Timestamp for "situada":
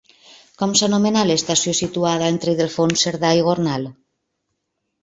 1.81-2.33